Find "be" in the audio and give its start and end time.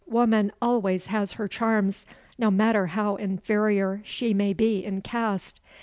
4.51-4.83